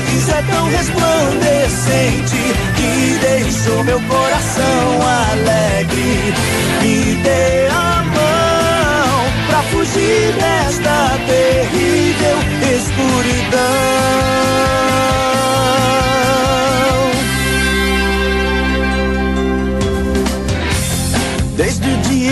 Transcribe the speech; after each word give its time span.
sorriso 0.00 0.30
é 0.30 0.42
tão 0.42 0.68
resplandecente 0.68 2.36
que 2.76 3.18
deixou 3.20 3.84
meu 3.84 4.00
coração 4.02 5.02
alegre. 5.30 6.34
Me 6.82 7.14
dê 7.22 7.66
a 7.70 8.02
mão 8.04 9.46
pra 9.48 9.62
fugir 9.64 10.32
desta 10.34 11.18
terrível 11.26 12.38
escuridão. 12.76 13.90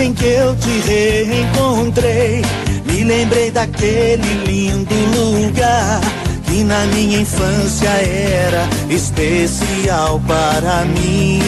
em 0.01 0.13
que 0.13 0.25
eu 0.25 0.55
te 0.55 0.79
reencontrei, 0.87 2.41
me 2.85 3.03
lembrei 3.03 3.51
daquele 3.51 4.45
lindo 4.45 4.95
lugar 4.95 5.99
na 6.69 6.85
minha 6.85 7.21
infância 7.21 7.89
era 7.89 8.69
especial 8.91 10.21
para 10.27 10.85
mim. 10.85 11.41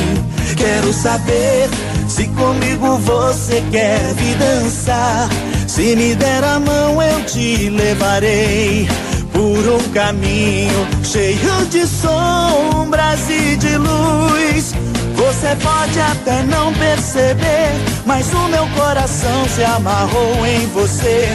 Quero 0.57 0.91
saber 0.91 1.69
se 2.07 2.27
comigo 2.29 2.97
você 2.97 3.63
quer 3.71 3.99
vir 4.15 4.35
dançar. 4.37 5.29
Se 5.67 5.95
me 5.95 6.15
der 6.15 6.43
a 6.43 6.59
mão, 6.59 7.01
eu 7.01 7.23
te 7.25 7.69
levarei 7.69 8.89
por 9.31 9.59
um 9.75 9.89
caminho 9.93 10.87
cheio 11.03 11.65
de 11.69 11.85
sombras 11.85 13.29
e 13.29 13.55
de 13.57 13.77
luz 13.77 14.73
você 15.21 15.55
pode 15.55 15.99
até 15.99 16.41
não 16.43 16.73
perceber, 16.73 17.71
mas 18.05 18.33
o 18.33 18.47
meu 18.49 18.67
coração 18.69 19.47
se 19.55 19.63
amarrou 19.63 20.45
em 20.45 20.65
você. 20.67 21.29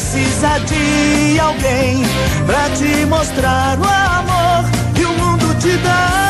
Precisa 0.00 0.58
de 0.60 1.38
alguém 1.38 2.02
pra 2.46 2.70
te 2.70 3.04
mostrar 3.04 3.78
o 3.78 3.84
amor 3.84 4.70
que 4.94 5.04
o 5.04 5.12
mundo 5.12 5.54
te 5.60 5.76
dá. 5.76 6.29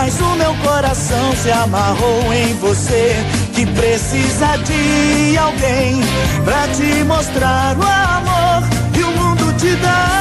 mas 0.00 0.18
o 0.18 0.34
meu 0.36 0.54
coração 0.64 1.36
se 1.36 1.50
amarrou 1.50 2.32
em 2.32 2.54
você. 2.54 3.14
Que 3.54 3.66
precisa 3.66 4.56
de 4.56 5.36
alguém 5.36 6.00
pra 6.42 6.66
te 6.68 7.04
mostrar 7.04 7.76
o 7.76 7.82
amor 7.82 8.68
que 8.94 9.02
o 9.02 9.10
mundo 9.10 9.52
te 9.58 9.76
dá. 9.76 10.19